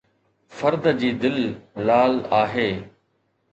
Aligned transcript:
فرد 0.57 0.89
جي 1.01 1.11
دل 1.25 1.37
لال 1.91 2.19
آهي 2.41 2.67